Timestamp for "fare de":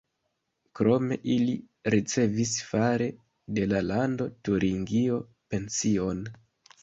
2.69-3.67